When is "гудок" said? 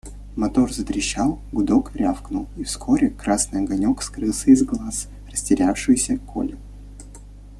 1.51-1.95